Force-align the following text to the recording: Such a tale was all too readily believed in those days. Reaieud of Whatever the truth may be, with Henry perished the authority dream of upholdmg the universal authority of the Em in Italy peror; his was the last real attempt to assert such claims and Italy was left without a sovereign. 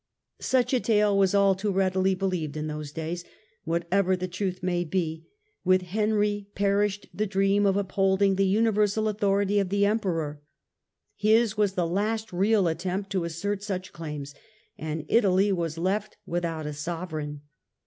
Such 0.39 0.73
a 0.73 0.79
tale 0.79 1.15
was 1.15 1.35
all 1.35 1.53
too 1.53 1.71
readily 1.71 2.15
believed 2.15 2.57
in 2.57 2.65
those 2.65 2.91
days. 2.91 3.21
Reaieud 3.21 3.25
of 3.25 3.61
Whatever 3.83 4.15
the 4.15 4.27
truth 4.27 4.63
may 4.63 4.83
be, 4.83 5.27
with 5.63 5.83
Henry 5.83 6.47
perished 6.55 7.03
the 7.13 7.25
authority 7.25 7.29
dream 7.31 7.65
of 7.67 7.75
upholdmg 7.75 8.35
the 8.37 8.47
universal 8.47 9.07
authority 9.07 9.59
of 9.59 9.69
the 9.69 9.85
Em 9.85 9.91
in 9.91 9.99
Italy 9.99 10.13
peror; 10.15 10.37
his 11.17 11.55
was 11.55 11.73
the 11.73 11.85
last 11.85 12.33
real 12.33 12.67
attempt 12.67 13.11
to 13.11 13.25
assert 13.25 13.61
such 13.61 13.93
claims 13.93 14.33
and 14.75 15.05
Italy 15.07 15.51
was 15.51 15.77
left 15.77 16.17
without 16.25 16.65
a 16.65 16.73
sovereign. 16.73 17.41